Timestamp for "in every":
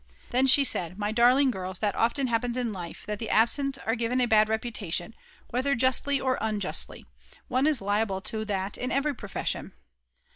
8.79-9.13